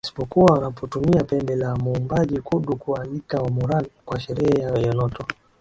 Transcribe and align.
isipokuwa 0.05 0.53
wanapotumia 0.53 1.23
pembe 1.23 1.55
la 1.55 1.75
muumbaji 1.75 2.41
Kudu 2.41 2.75
kuwaalika 2.75 3.41
Wamoran 3.41 3.85
kwa 4.05 4.19
sherehe 4.19 4.61
ya 4.61 4.77
Eunoto 4.77 5.25